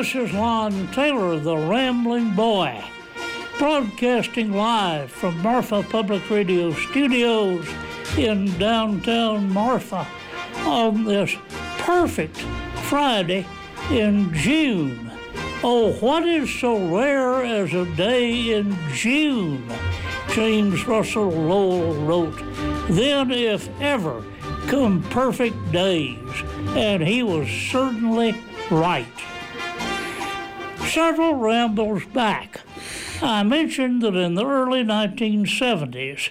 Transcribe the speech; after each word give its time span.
this 0.00 0.14
is 0.14 0.32
Lonn 0.32 0.88
Taylor, 0.92 1.38
the 1.38 1.54
Rambling 1.54 2.34
Boy, 2.34 2.82
broadcasting 3.58 4.50
live 4.50 5.10
from 5.10 5.36
Marfa 5.42 5.82
Public 5.82 6.30
Radio 6.30 6.72
Studios 6.72 7.68
in 8.16 8.46
downtown 8.58 9.52
Marfa 9.52 10.06
on 10.60 11.04
this 11.04 11.36
perfect 11.80 12.38
Friday 12.88 13.46
in 13.90 14.32
June. 14.32 15.12
Oh, 15.62 15.92
what 16.00 16.26
is 16.26 16.48
so 16.48 16.78
rare 16.96 17.44
as 17.44 17.74
a 17.74 17.84
day 17.94 18.54
in 18.54 18.74
June? 18.94 19.70
James 20.32 20.86
Russell 20.86 21.28
Lowell 21.28 21.92
wrote, 22.06 22.40
Then, 22.88 23.30
if 23.30 23.68
ever, 23.82 24.24
come 24.66 25.02
perfect 25.10 25.72
days. 25.72 26.42
And 26.68 27.02
he 27.02 27.22
was 27.22 27.50
certainly 27.50 28.34
right. 28.70 29.06
Several 30.92 31.34
rambles 31.34 32.04
back, 32.06 32.62
I 33.22 33.44
mentioned 33.44 34.02
that 34.02 34.16
in 34.16 34.34
the 34.34 34.44
early 34.44 34.82
1970s, 34.82 36.30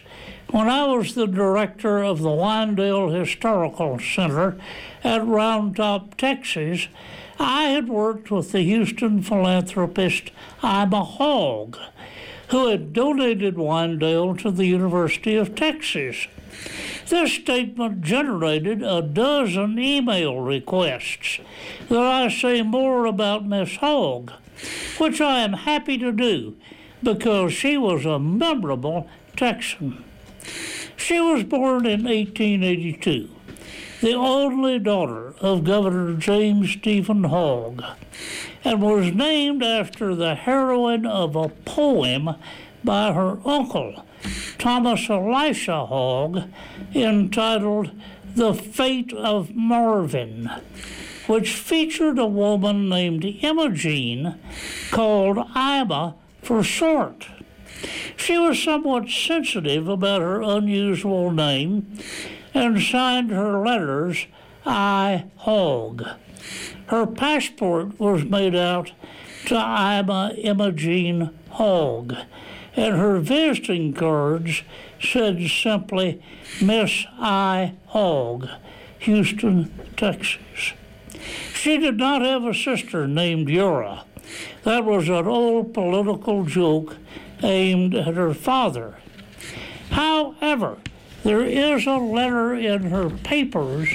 when 0.51 0.67
I 0.67 0.85
was 0.85 1.15
the 1.15 1.27
director 1.27 2.03
of 2.03 2.19
the 2.19 2.29
Winedale 2.29 3.17
Historical 3.17 3.99
Center 3.99 4.59
at 5.01 5.25
Round 5.25 5.77
Top, 5.77 6.17
Texas, 6.17 6.89
I 7.39 7.69
had 7.69 7.87
worked 7.87 8.31
with 8.31 8.51
the 8.51 8.59
Houston 8.59 9.21
philanthropist 9.21 10.31
Ima 10.61 11.05
Hogg, 11.05 11.77
who 12.49 12.67
had 12.67 12.91
donated 12.91 13.55
Winedale 13.55 14.35
to 14.39 14.51
the 14.51 14.65
University 14.65 15.35
of 15.35 15.55
Texas. 15.55 16.27
This 17.07 17.31
statement 17.31 18.01
generated 18.01 18.83
a 18.83 19.01
dozen 19.01 19.79
email 19.79 20.41
requests 20.41 21.39
that 21.87 21.97
I 21.97 22.27
say 22.27 22.61
more 22.61 23.05
about 23.05 23.45
Miss 23.45 23.77
Hogg, 23.77 24.33
which 24.97 25.21
I 25.21 25.39
am 25.39 25.53
happy 25.53 25.97
to 25.97 26.11
do 26.11 26.55
because 27.01 27.53
she 27.53 27.77
was 27.77 28.05
a 28.05 28.19
memorable 28.19 29.07
Texan. 29.35 30.03
She 30.97 31.19
was 31.19 31.43
born 31.43 31.85
in 31.85 32.03
1882 32.03 33.29
the 34.01 34.13
only 34.13 34.79
daughter 34.79 35.33
of 35.41 35.65
Governor 35.65 36.13
James 36.13 36.71
Stephen 36.71 37.25
Hogg, 37.25 37.83
and 38.63 38.81
was 38.81 39.13
named 39.13 39.61
after 39.61 40.15
the 40.15 40.35
heroine 40.35 41.05
of 41.05 41.35
a 41.35 41.49
poem 41.49 42.35
by 42.83 43.11
her 43.11 43.39
uncle, 43.45 44.05
Thomas 44.57 45.09
Elisha 45.09 45.85
Hogg, 45.85 46.43
entitled 46.95 47.91
The 48.35 48.53
Fate 48.53 49.11
of 49.11 49.53
Marvin, 49.53 50.49
which 51.29 51.53
featured 51.53 52.17
a 52.17 52.25
woman 52.25 52.89
named 52.89 53.23
Imogene 53.23 54.35
called 54.89 55.37
Ima 55.55 56.15
for 56.41 56.63
short. 56.63 57.27
She 58.17 58.39
was 58.39 58.57
somewhat 58.61 59.09
sensitive 59.09 59.87
about 59.87 60.23
her 60.23 60.41
unusual 60.41 61.29
name 61.29 61.85
and 62.55 62.81
signed 62.81 63.29
her 63.29 63.63
letters 63.63 64.25
I 64.65 65.25
Hogg. 65.37 66.03
Her 66.87 67.05
passport 67.05 67.99
was 67.99 68.23
made 68.23 68.55
out 68.55 68.91
to 69.45 69.53
Ima 69.53 70.33
Imogene 70.35 71.29
Hogg, 71.51 72.15
and 72.75 72.97
her 72.97 73.19
visiting 73.19 73.93
cards 73.93 74.63
said 74.99 75.47
simply 75.47 76.23
Miss 76.59 77.05
I 77.19 77.75
Hogg, 77.89 78.47
Houston, 78.97 79.71
Texas. 79.95 80.73
She 81.53 81.77
did 81.77 81.97
not 81.97 82.21
have 82.21 82.45
a 82.45 82.53
sister 82.53 83.07
named 83.07 83.49
Ura. 83.49 84.03
That 84.63 84.85
was 84.85 85.09
an 85.09 85.27
old 85.27 85.73
political 85.73 86.45
joke 86.45 86.97
aimed 87.43 87.95
at 87.95 88.15
her 88.15 88.33
father. 88.33 88.97
However, 89.91 90.77
there 91.23 91.43
is 91.43 91.85
a 91.85 91.97
letter 91.97 92.53
in 92.53 92.83
her 92.83 93.09
papers 93.09 93.89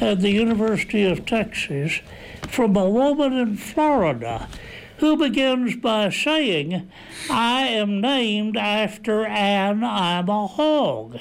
at 0.00 0.20
the 0.20 0.30
University 0.30 1.04
of 1.04 1.26
Texas 1.26 2.00
from 2.48 2.76
a 2.76 2.88
woman 2.88 3.32
in 3.32 3.56
Florida 3.56 4.48
who 4.98 5.16
begins 5.16 5.76
by 5.76 6.10
saying, 6.10 6.90
I 7.30 7.62
am 7.68 8.00
named 8.00 8.56
after 8.56 9.24
Ima 9.24 10.48
Hogg, 10.48 11.18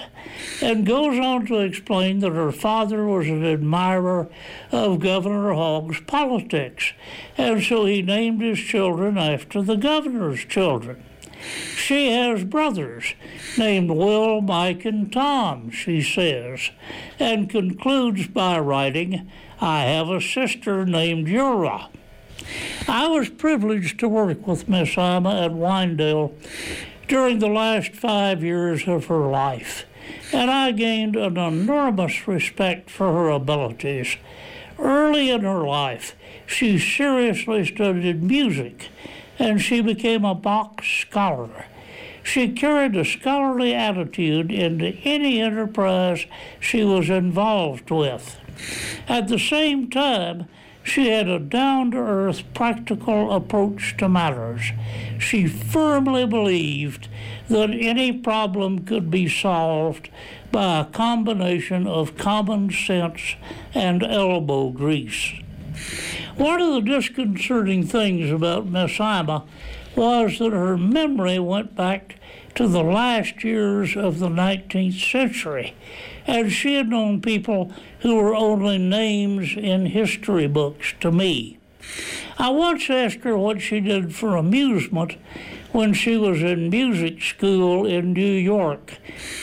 and 0.62 0.86
goes 0.86 1.20
on 1.20 1.46
to 1.46 1.60
explain 1.60 2.20
that 2.20 2.32
her 2.32 2.52
father 2.52 3.06
was 3.06 3.28
an 3.28 3.46
admirer 3.46 4.30
of 4.72 5.00
Governor 5.00 5.54
Hogg's 5.54 6.00
politics, 6.02 6.94
and 7.38 7.62
so 7.62 7.86
he 7.86 8.02
named 8.02 8.42
his 8.42 8.60
children 8.60 9.18
after 9.18 9.62
the 9.62 9.78
governor's 9.78 10.44
children. 10.44 11.04
She 11.76 12.10
has 12.10 12.44
brothers 12.44 13.14
named 13.58 13.92
Will, 13.92 14.42
Mike, 14.42 14.86
and 14.86 15.14
Tom, 15.14 15.70
she 15.70 16.02
says, 16.02 16.72
and 17.20 17.48
concludes 17.48 18.28
by 18.28 18.58
writing, 18.60 19.30
I 19.62 19.82
have 19.84 20.10
a 20.10 20.20
sister 20.20 20.84
named 20.84 21.28
Ura. 21.28 21.90
I 22.88 23.08
was 23.08 23.30
privileged 23.30 24.00
to 24.00 24.08
work 24.08 24.48
with 24.48 24.70
Miss 24.70 24.96
Ima 24.96 25.44
at 25.46 25.52
Winedale 25.52 26.34
during 27.08 27.40
the 27.40 27.48
last 27.48 27.94
five 27.94 28.44
years 28.44 28.88
of 28.88 29.06
her 29.06 29.28
life, 29.30 29.86
and 30.34 30.50
I 30.52 30.72
gained 30.72 31.16
an 31.16 31.38
enormous 31.38 32.28
respect 32.28 32.90
for 32.90 33.12
her 33.12 33.30
abilities. 33.30 34.18
Early 34.80 35.30
in 35.30 35.42
her 35.42 35.68
life, 35.68 36.16
she 36.46 36.78
seriously 36.78 37.66
studied 37.66 38.24
music, 38.24 38.90
and 39.40 39.62
she 39.62 39.82
became 39.82 40.24
a 40.24 40.36
Bach 40.36 40.84
scholar. 40.84 41.66
She 42.24 42.50
carried 42.50 42.96
a 42.96 43.06
scholarly 43.06 43.74
attitude 43.74 44.52
into 44.52 44.98
any 45.04 45.42
enterprise 45.42 46.26
she 46.60 46.84
was 46.84 47.10
involved 47.10 47.90
with. 47.90 48.38
At 49.08 49.30
the 49.30 49.40
same 49.40 49.90
time, 49.90 50.48
she 50.88 51.10
had 51.10 51.28
a 51.28 51.38
down 51.38 51.92
to 51.92 51.98
earth, 51.98 52.44
practical 52.54 53.34
approach 53.34 53.98
to 53.98 54.08
matters. 54.08 54.72
She 55.20 55.46
firmly 55.46 56.26
believed 56.26 57.10
that 57.50 57.72
any 57.72 58.14
problem 58.14 58.80
could 58.86 59.12
be 59.12 59.28
solved 59.28 60.10
by 60.52 60.80
a 60.80 60.86
combination 60.86 61.88
of 61.88 62.18
common 62.18 62.72
sense 62.72 63.36
and 63.74 64.02
elbow 64.02 64.70
grease. 64.70 65.34
One 66.38 66.62
of 66.62 66.72
the 66.74 66.82
disconcerting 66.82 67.88
things 67.88 68.30
about 68.30 68.68
Miss 68.68 69.00
Ima 69.00 69.44
was 69.96 70.38
that 70.38 70.54
her 70.54 70.78
memory 70.78 71.40
went 71.40 71.76
back 71.76 72.18
to 72.54 72.68
the 72.68 72.84
last 72.84 73.44
years 73.44 73.98
of 73.98 74.20
the 74.20 74.30
19th 74.30 75.00
century, 75.12 75.74
and 76.28 76.52
she 76.52 76.76
had 76.76 76.90
known 76.90 77.22
people 77.22 77.72
who 78.02 78.16
were 78.16 78.36
only 78.36 78.78
names 78.78 79.58
in 79.58 79.88
history 79.88 80.46
books 80.46 80.94
to 81.00 81.12
me. 81.12 81.58
I 82.38 82.52
once 82.52 82.88
asked 82.88 83.24
her 83.24 83.36
what 83.36 83.60
she 83.60 83.80
did 83.80 84.14
for 84.14 84.36
amusement 84.36 85.16
when 85.72 85.96
she 85.96 86.18
was 86.18 86.44
in 86.44 86.70
music 86.70 87.24
school 87.24 87.88
in 87.88 88.14
New 88.14 88.22
York 88.22 88.94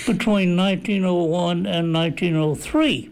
between 0.06 0.56
1901 0.56 1.66
and 1.66 1.92
1903. 1.92 3.10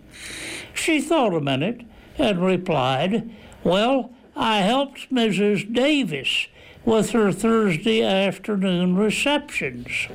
She 0.72 1.00
thought 1.00 1.34
a 1.34 1.40
minute 1.40 1.80
and 2.16 2.44
replied, 2.44 3.28
Well, 3.64 4.10
I 4.34 4.58
helped 4.58 5.12
Mrs. 5.12 5.72
Davis 5.72 6.46
with 6.84 7.10
her 7.10 7.30
Thursday 7.30 8.02
afternoon 8.02 8.96
receptions. 8.96 10.08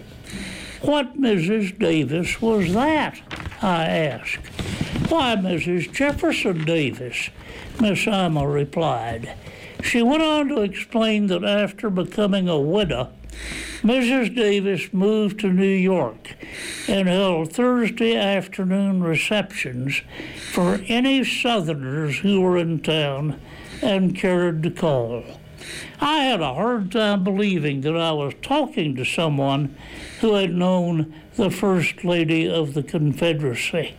What 0.81 1.19
Mrs. 1.19 1.77
Davis 1.77 2.41
was 2.41 2.73
that? 2.73 3.19
I 3.61 3.85
asked. 3.85 4.45
Why, 5.09 5.35
Mrs. 5.35 5.91
Jefferson 5.93 6.65
Davis, 6.65 7.29
Miss 7.79 8.05
Ima 8.05 8.47
replied. 8.47 9.33
She 9.81 10.01
went 10.01 10.23
on 10.23 10.49
to 10.49 10.61
explain 10.61 11.27
that 11.27 11.43
after 11.43 11.89
becoming 11.89 12.49
a 12.49 12.59
widow, 12.59 13.11
Mrs. 13.81 14.35
Davis 14.35 14.91
moved 14.91 15.39
to 15.39 15.53
New 15.53 15.65
York 15.65 16.35
and 16.87 17.07
held 17.07 17.53
Thursday 17.53 18.15
afternoon 18.15 19.03
receptions 19.03 20.01
for 20.51 20.79
any 20.87 21.23
Southerners 21.23 22.19
who 22.19 22.41
were 22.41 22.57
in 22.57 22.79
town 22.79 23.39
and 23.81 24.15
cared 24.15 24.63
to 24.63 24.71
call. 24.71 25.23
I 25.99 26.19
had 26.19 26.41
a 26.41 26.53
hard 26.53 26.91
time 26.91 27.23
believing 27.23 27.81
that 27.81 27.95
I 27.95 28.11
was 28.11 28.33
talking 28.41 28.95
to 28.95 29.05
someone 29.05 29.75
who 30.21 30.33
had 30.35 30.53
known 30.53 31.13
the 31.35 31.49
First 31.49 32.03
Lady 32.03 32.49
of 32.49 32.73
the 32.73 32.83
Confederacy. 32.83 33.95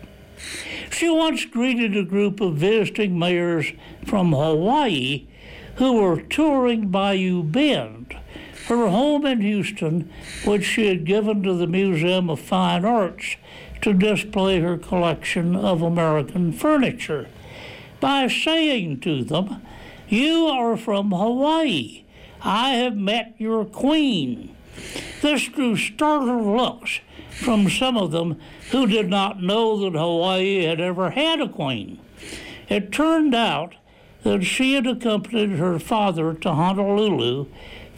She 0.90 1.08
once 1.08 1.44
greeted 1.44 1.96
a 1.96 2.04
group 2.04 2.40
of 2.40 2.56
visiting 2.56 3.18
mayors 3.18 3.72
from 4.06 4.32
Hawaii 4.32 5.26
who 5.76 5.94
were 5.94 6.20
touring 6.20 6.88
Bayou 6.88 7.42
Bend, 7.42 8.16
her 8.68 8.88
home 8.88 9.24
in 9.24 9.40
Houston, 9.40 10.10
which 10.44 10.64
she 10.64 10.86
had 10.86 11.04
given 11.04 11.42
to 11.42 11.54
the 11.54 11.66
Museum 11.66 12.28
of 12.28 12.38
Fine 12.38 12.84
Arts 12.84 13.36
to 13.80 13.94
display 13.94 14.60
her 14.60 14.76
collection 14.76 15.56
of 15.56 15.80
American 15.82 16.52
furniture, 16.52 17.28
by 18.00 18.28
saying 18.28 19.00
to 19.00 19.24
them, 19.24 19.62
You 20.08 20.46
are 20.46 20.76
from 20.76 21.10
Hawaii. 21.10 22.04
I 22.42 22.70
have 22.74 22.96
met 22.96 23.34
your 23.38 23.64
queen. 23.64 24.54
This 25.22 25.48
drew 25.48 25.76
startled 25.76 26.46
looks 26.46 27.00
from 27.30 27.70
some 27.70 27.96
of 27.96 28.10
them 28.10 28.38
who 28.70 28.86
did 28.86 29.08
not 29.08 29.42
know 29.42 29.78
that 29.78 29.98
Hawaii 29.98 30.64
had 30.64 30.80
ever 30.80 31.10
had 31.10 31.40
a 31.40 31.48
queen. 31.48 31.98
It 32.68 32.92
turned 32.92 33.34
out 33.34 33.74
that 34.22 34.44
she 34.44 34.74
had 34.74 34.86
accompanied 34.86 35.52
her 35.52 35.78
father 35.78 36.34
to 36.34 36.52
Honolulu 36.52 37.46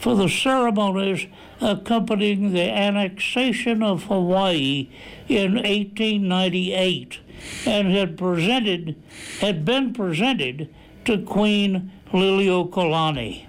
for 0.01 0.15
the 0.15 0.27
ceremonies 0.27 1.27
accompanying 1.61 2.53
the 2.53 2.71
annexation 2.71 3.83
of 3.83 4.05
Hawaii 4.05 4.89
in 5.29 5.53
1898 5.53 7.19
and 7.67 7.91
had 7.91 8.17
presented 8.17 8.95
had 9.41 9.63
been 9.63 9.93
presented 9.93 10.73
to 11.05 11.19
Queen 11.19 11.91
Liliuokalani. 12.11 13.45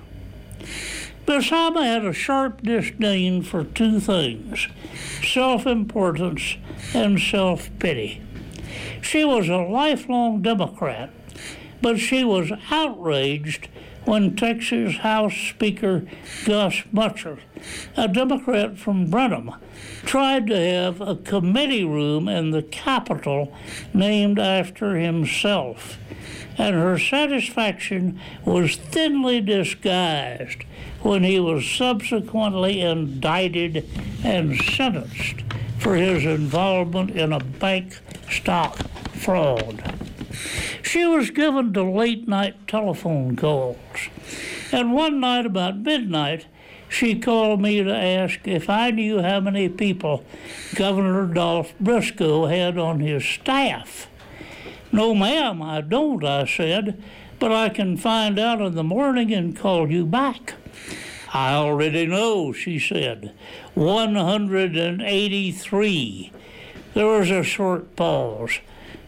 Miss 1.26 1.50
Ima 1.50 1.86
had 1.86 2.04
a 2.04 2.12
sharp 2.12 2.60
disdain 2.60 3.42
for 3.42 3.64
two 3.64 3.98
things 3.98 4.68
self 5.24 5.66
importance 5.66 6.58
and 6.92 7.18
self 7.18 7.70
pity. 7.78 8.20
She 9.00 9.24
was 9.24 9.48
a 9.48 9.56
lifelong 9.56 10.42
Democrat, 10.42 11.08
but 11.80 11.98
she 11.98 12.24
was 12.24 12.52
outraged 12.70 13.68
when 14.04 14.34
Texas 14.36 14.96
House 14.96 15.34
Speaker 15.34 16.04
Gus 16.44 16.82
Mutscher, 16.92 17.38
a 17.96 18.08
Democrat 18.08 18.76
from 18.76 19.08
Brenham, 19.08 19.52
tried 20.04 20.48
to 20.48 20.58
have 20.58 21.00
a 21.00 21.16
committee 21.16 21.84
room 21.84 22.28
in 22.28 22.50
the 22.50 22.62
Capitol 22.62 23.54
named 23.94 24.38
after 24.38 24.96
himself, 24.96 25.98
and 26.58 26.74
her 26.74 26.98
satisfaction 26.98 28.20
was 28.44 28.76
thinly 28.76 29.40
disguised 29.40 30.64
when 31.02 31.24
he 31.24 31.38
was 31.40 31.68
subsequently 31.68 32.80
indicted 32.80 33.88
and 34.24 34.56
sentenced 34.56 35.42
for 35.78 35.96
his 35.96 36.24
involvement 36.24 37.10
in 37.10 37.32
a 37.32 37.40
bank 37.40 37.98
stock 38.30 38.76
fraud. 39.14 39.91
She 40.82 41.06
was 41.06 41.30
given 41.30 41.72
to 41.74 41.82
late 41.82 42.28
night 42.28 42.68
telephone 42.68 43.36
calls, 43.36 43.76
and 44.72 44.92
one 44.92 45.20
night 45.20 45.46
about 45.46 45.78
midnight, 45.78 46.46
she 46.88 47.18
called 47.18 47.62
me 47.62 47.82
to 47.82 47.94
ask 47.94 48.46
if 48.46 48.68
I 48.68 48.90
knew 48.90 49.22
how 49.22 49.40
many 49.40 49.68
people 49.68 50.24
Governor 50.74 51.26
Dolph 51.26 51.72
Briscoe 51.80 52.46
had 52.46 52.76
on 52.76 53.00
his 53.00 53.24
staff. 53.24 54.08
No, 54.90 55.14
ma'am, 55.14 55.62
I 55.62 55.80
don't, 55.80 56.22
I 56.22 56.44
said, 56.44 57.02
but 57.38 57.50
I 57.50 57.70
can 57.70 57.96
find 57.96 58.38
out 58.38 58.60
in 58.60 58.74
the 58.74 58.84
morning 58.84 59.32
and 59.32 59.56
call 59.56 59.90
you 59.90 60.04
back. 60.04 60.52
I 61.32 61.54
already 61.54 62.04
know, 62.06 62.52
she 62.52 62.78
said. 62.78 63.32
183. 63.72 66.32
There 66.92 67.06
was 67.06 67.30
a 67.30 67.42
short 67.42 67.96
pause. 67.96 68.58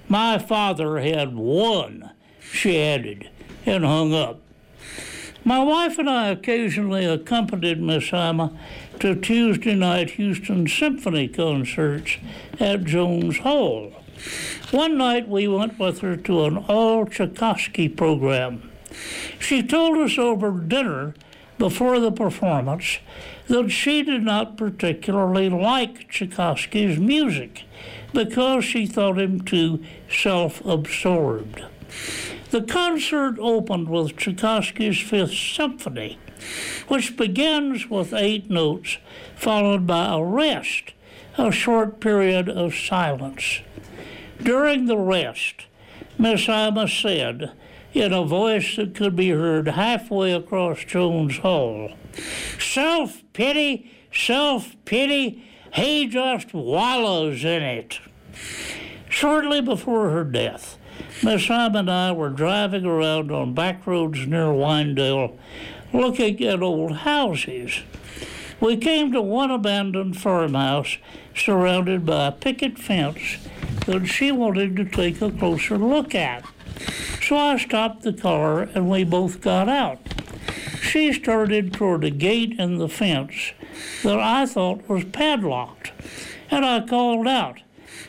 My 0.09 0.39
father 0.39 0.99
had 0.99 1.35
one, 1.35 2.11
she 2.41 2.81
added, 2.81 3.31
and 3.65 3.85
hung 3.85 4.13
up. 4.13 4.41
My 5.45 5.63
wife 5.63 5.99
and 5.99 6.09
I 6.09 6.29
occasionally 6.29 7.05
accompanied 7.05 7.81
Miss 7.81 8.13
Ima 8.13 8.53
to 9.01 9.15
Tuesday 9.15 9.75
night 9.75 10.13
Houston 10.13 10.67
Symphony 10.67 11.29
concerts 11.29 12.17
at 12.59 12.85
Jones 12.85 13.39
Hall. 13.39 13.93
One 14.71 14.97
night 14.97 15.29
we 15.29 15.47
went 15.49 15.79
with 15.79 16.01
her 16.01 16.17
to 16.17 16.45
an 16.45 16.57
all 16.57 17.05
Tchaikovsky 17.05 17.89
program. 17.89 18.71
She 19.39 19.63
told 19.63 19.99
us 19.99 20.17
over 20.17 20.51
dinner 20.51 21.15
before 21.59 22.01
the 22.01 22.13
performance 22.13 22.99
that 23.49 23.71
she 23.71 24.03
did 24.03 24.23
not 24.23 24.57
particularly 24.57 25.51
like 25.51 26.09
Tchaikovsky's 26.09 26.99
music 26.99 27.65
because 28.13 28.65
she 28.65 28.87
thought 28.87 29.19
him 29.19 29.41
too 29.41 29.83
self 30.11 30.65
absorbed. 30.65 31.63
The 32.51 32.63
concert 32.63 33.37
opened 33.41 33.89
with 33.89 34.17
Tchaikovsky's 34.17 35.01
Fifth 35.01 35.35
Symphony, 35.35 36.19
which 36.89 37.17
begins 37.17 37.91
with 37.91 38.15
eight 38.15 38.49
notes 38.49 38.99
followed 39.35 39.87
by 39.87 40.15
a 40.15 40.23
rest, 40.23 40.93
a 41.37 41.51
short 41.51 42.01
period 42.01 42.49
of 42.49 42.75
silence. 42.75 43.61
During 44.43 44.87
the 44.87 44.97
rest, 44.99 45.67
Miss 46.19 46.49
Ima 46.49 46.89
said, 46.89 47.53
in 47.93 48.13
a 48.13 48.25
voice 48.25 48.77
that 48.77 48.95
could 48.95 49.17
be 49.17 49.31
heard 49.31 49.69
halfway 49.69 50.33
across 50.33 50.85
Jones 50.85 51.39
Hall, 51.39 51.91
Self 52.59 53.23
pity, 53.33 53.91
self 54.13 54.77
pity, 54.85 55.45
he 55.75 56.07
just 56.07 56.55
wallows 56.55 57.45
in 57.45 57.63
it. 57.63 57.99
Shortly 59.09 59.61
before 59.61 60.11
her 60.11 60.25
death, 60.25 60.79
Miss 61.23 61.47
Ima 61.47 61.73
and 61.75 61.91
I 61.91 62.13
were 62.13 62.31
driving 62.31 62.85
around 62.85 63.33
on 63.33 63.55
back 63.55 63.87
roads 63.87 64.27
near 64.27 64.47
Winedale 64.47 65.37
looking 65.93 66.43
at 66.45 66.63
old 66.63 66.99
houses. 66.99 67.83
We 68.61 68.77
came 68.77 69.11
to 69.13 69.21
one 69.21 69.51
abandoned 69.51 70.17
farmhouse 70.17 70.99
surrounded 71.35 72.07
by 72.07 72.29
a 72.29 72.33
picket 72.33 72.79
fence 72.79 73.39
that 73.87 74.07
she 74.07 74.31
wanted 74.31 74.77
to 74.77 74.85
take 74.85 75.21
a 75.21 75.31
closer 75.31 75.77
look 75.77 76.15
at. 76.15 76.45
So 77.21 77.37
I 77.37 77.59
stopped 77.59 78.03
the 78.03 78.13
car 78.13 78.61
and 78.61 78.89
we 78.89 79.03
both 79.03 79.41
got 79.41 79.69
out. 79.69 80.14
She 80.85 81.13
started 81.15 81.73
toward 81.73 82.05
a 82.05 82.11
gate 82.11 82.59
in 82.59 82.77
the 82.77 82.91
fence 82.91 83.53
that 84.03 84.21
I 84.21 84.45
thought 84.45 84.89
was 84.89 85.03
padlocked, 85.05 85.93
and 86.51 86.65
I 86.65 86.87
called 86.87 87.27
out, 87.27 87.61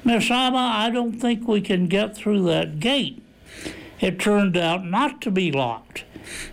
Miss 0.03 0.29
Ima, 0.29 0.73
I 0.75 0.91
don't 0.91 1.19
think 1.19 1.47
we 1.47 1.61
can 1.61 1.87
get 1.87 2.15
through 2.15 2.43
that 2.43 2.79
gate. 2.79 3.23
It 4.01 4.19
turned 4.19 4.57
out 4.57 4.85
not 4.85 5.21
to 5.21 5.31
be 5.31 5.51
locked, 5.51 6.03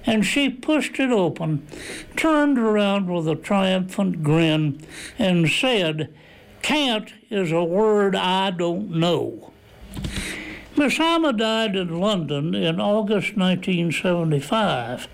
and 0.07 0.25
she 0.25 0.49
pushed 0.49 1.01
it 1.01 1.11
open, 1.11 1.67
turned 2.17 2.57
around 2.57 3.11
with 3.11 3.27
a 3.29 3.35
triumphant 3.35 4.23
grin, 4.23 4.81
and 5.19 5.51
said, 5.51 6.15
Can't 6.63 7.13
is 7.31 7.51
a 7.51 7.65
word 7.65 8.15
I 8.15 8.53
don't 8.53 8.91
know. 8.91 9.53
Miss 10.77 10.99
Ima 10.99 11.33
died 11.33 11.77
in 11.77 12.01
London 12.01 12.55
in 12.55 12.81
August 12.81 13.37
1975 13.37 15.09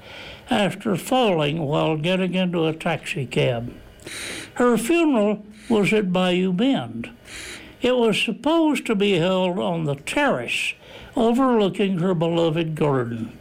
after 0.50 0.96
falling 0.96 1.60
while 1.60 1.96
getting 1.96 2.34
into 2.34 2.66
a 2.66 2.72
taxicab. 2.72 3.72
Her 4.54 4.76
funeral 4.76 5.44
was 5.68 5.92
at 5.92 6.12
Bayou 6.12 6.52
Bend. 6.52 7.10
It 7.80 7.96
was 7.96 8.20
supposed 8.20 8.86
to 8.86 8.94
be 8.94 9.18
held 9.18 9.58
on 9.58 9.84
the 9.84 9.94
terrace 9.94 10.74
overlooking 11.14 11.98
her 11.98 12.14
beloved 12.14 12.74
garden, 12.74 13.36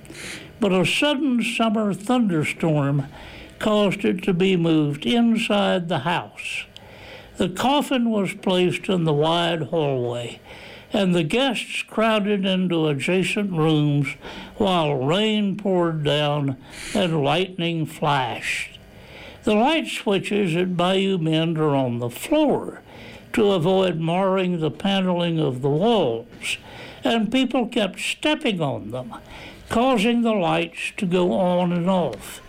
but 0.59 0.71
a 0.71 0.85
sudden 0.85 1.43
summer 1.43 1.93
thunderstorm 1.93 3.07
caused 3.59 4.05
it 4.05 4.23
to 4.23 4.33
be 4.33 4.55
moved 4.55 5.05
inside 5.05 5.87
the 5.87 5.99
house. 5.99 6.65
The 7.37 7.49
coffin 7.49 8.09
was 8.09 8.33
placed 8.33 8.89
in 8.89 9.03
the 9.03 9.13
wide 9.13 9.63
hallway, 9.63 10.39
and 10.93 11.13
the 11.13 11.23
guests 11.23 11.83
crowded 11.83 12.45
into 12.45 12.87
adjacent 12.87 13.51
rooms 13.51 14.15
while 14.55 14.95
rain 14.95 15.57
poured 15.57 16.03
down 16.03 16.57
and 16.93 17.23
lightning 17.23 17.85
flashed. 17.85 18.79
The 19.43 19.55
light 19.55 19.87
switches 19.87 20.55
at 20.55 20.75
Bayou 20.75 21.17
Bend 21.17 21.57
are 21.57 21.75
on 21.75 21.99
the 21.99 22.09
floor 22.09 22.81
to 23.33 23.51
avoid 23.51 23.99
marring 23.99 24.59
the 24.59 24.71
paneling 24.71 25.39
of 25.39 25.61
the 25.61 25.69
walls, 25.69 26.57
and 27.03 27.31
people 27.31 27.67
kept 27.67 27.99
stepping 27.99 28.61
on 28.61 28.91
them, 28.91 29.13
causing 29.69 30.21
the 30.21 30.33
lights 30.33 30.91
to 30.97 31.05
go 31.05 31.33
on 31.33 31.71
and 31.71 31.89
off. 31.89 32.41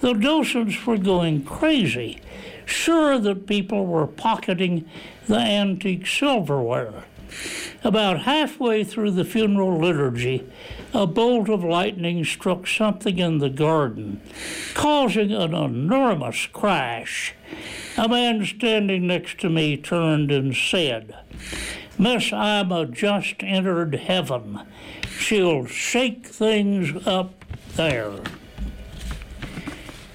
The 0.00 0.14
docents 0.14 0.84
were 0.86 0.98
going 0.98 1.44
crazy, 1.44 2.18
sure 2.64 3.18
that 3.18 3.46
people 3.46 3.86
were 3.86 4.06
pocketing 4.06 4.88
the 5.26 5.38
antique 5.38 6.06
silverware. 6.06 7.04
About 7.84 8.20
halfway 8.20 8.84
through 8.84 9.10
the 9.12 9.24
funeral 9.24 9.78
liturgy, 9.78 10.48
a 10.94 11.06
bolt 11.06 11.48
of 11.48 11.64
lightning 11.64 12.24
struck 12.24 12.66
something 12.66 13.18
in 13.18 13.38
the 13.38 13.50
garden, 13.50 14.20
causing 14.74 15.32
an 15.32 15.54
enormous 15.54 16.46
crash. 16.46 17.34
A 17.96 18.08
man 18.08 18.44
standing 18.46 19.06
next 19.06 19.40
to 19.40 19.50
me 19.50 19.76
turned 19.76 20.30
and 20.30 20.54
said, 20.54 21.16
Miss 21.98 22.30
Ima 22.32 22.86
just 22.90 23.36
entered 23.40 23.94
heaven. 23.94 24.60
She'll 25.18 25.66
shake 25.66 26.26
things 26.26 27.06
up 27.06 27.44
there. 27.74 28.12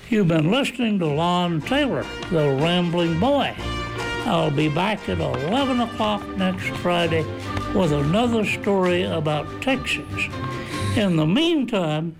You've 0.09 0.29
been 0.29 0.51
listening 0.51 0.99
to 0.99 1.05
Lonn 1.05 1.61
Taylor, 1.61 2.05
the 2.31 2.57
Rambling 2.61 3.19
Boy. 3.19 3.55
I'll 4.27 4.51
be 4.51 4.67
back 4.67 5.07
at 5.07 5.19
11 5.19 5.79
o'clock 5.79 6.27
next 6.35 6.67
Friday 6.81 7.23
with 7.73 7.93
another 7.93 8.43
story 8.43 9.03
about 9.03 9.61
Texas. 9.61 10.03
In 10.97 11.15
the 11.15 11.25
meantime, 11.25 12.13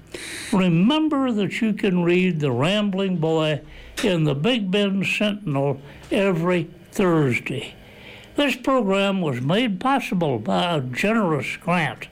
remember 0.53 1.33
that 1.33 1.59
you 1.59 1.73
can 1.73 2.03
read 2.03 2.39
The 2.39 2.53
Rambling 2.53 3.17
Boy 3.17 3.59
in 4.05 4.23
the 4.23 4.35
Big 4.35 4.71
Bend 4.71 5.05
Sentinel 5.05 5.81
every 6.09 6.69
Thursday. 6.91 7.75
This 8.37 8.55
program 8.55 9.19
was 9.19 9.41
made 9.41 9.81
possible 9.81 10.39
by 10.39 10.77
a 10.77 10.81
generous 10.81 11.57
grant 11.57 12.07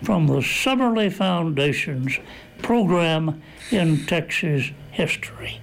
from 0.00 0.28
the 0.28 0.42
Summerlee 0.42 1.12
Foundation's 1.12 2.20
program 2.62 3.42
in 3.72 4.06
Texas 4.06 4.70
history. 4.92 5.60